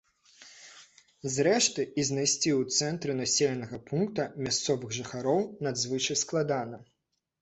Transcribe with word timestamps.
Зрэшты, 1.33 1.81
і 1.99 2.05
знайсці 2.09 2.51
ў 2.59 2.77
цэнтры 2.77 3.13
населенага 3.21 3.77
пункта 3.91 4.27
мясцовых 4.47 4.89
жыхароў 4.99 5.41
надзвычай 5.69 6.23
складана. 6.27 6.77